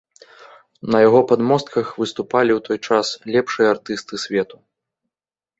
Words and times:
На 0.93 1.01
яго 1.07 1.19
падмостках 1.31 1.91
выступалі 2.03 2.51
ў 2.55 2.59
той 2.69 2.77
час 2.89 3.13
лепшыя 3.37 3.67
артысты 3.75 4.15
свету. 4.25 4.57